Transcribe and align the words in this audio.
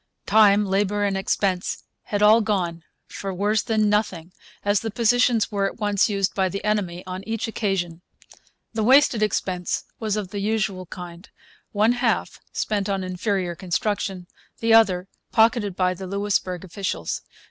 Time, 0.25 0.65
labour, 0.65 1.03
and 1.03 1.15
expense 1.15 1.83
had 2.05 2.23
all 2.23 2.41
gone 2.41 2.83
for 3.05 3.31
worse 3.31 3.61
than 3.61 3.87
nothing, 3.87 4.33
as 4.65 4.79
the 4.79 4.89
positions 4.89 5.51
were 5.51 5.67
at 5.67 5.77
once 5.77 6.09
used 6.09 6.33
by 6.33 6.49
the 6.49 6.63
enemy 6.65 7.05
on 7.05 7.23
each 7.27 7.47
occasion. 7.47 8.01
The 8.73 8.81
wasted 8.83 9.21
expense 9.21 9.83
was 9.99 10.15
of 10.17 10.29
the 10.29 10.39
usual 10.41 10.87
kind 10.87 11.29
one 11.71 11.91
half 11.91 12.39
spent 12.51 12.89
on 12.89 13.03
inferior 13.03 13.53
construction, 13.53 14.25
the 14.59 14.73
other 14.73 15.07
pocketed 15.31 15.75
by 15.75 15.93
the 15.93 16.07
Louisbourg 16.07 16.63
officials. 16.63 17.21